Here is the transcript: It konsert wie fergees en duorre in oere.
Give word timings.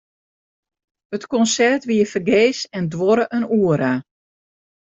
It 1.15 1.23
konsert 1.33 1.81
wie 1.89 2.07
fergees 2.11 2.59
en 2.77 2.85
duorre 2.93 3.25
in 3.37 3.45
oere. 3.61 3.93